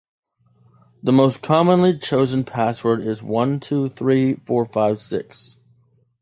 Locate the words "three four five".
3.87-4.99